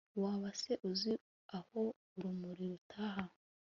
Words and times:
waba 0.21 0.49
se 0.61 0.73
uzi 0.89 1.13
aho 1.57 1.81
urumuri 2.15 2.63
rutaha 2.71 3.23